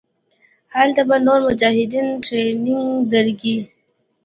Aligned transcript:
هلته 0.75 1.01
به 1.07 1.17
نور 1.25 1.39
مجاهدين 1.47 2.07
ټرېننګ 2.23 2.87
دركي. 3.11 3.57